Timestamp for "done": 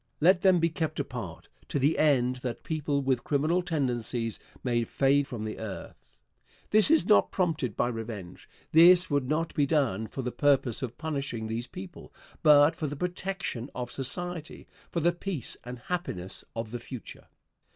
9.67-10.07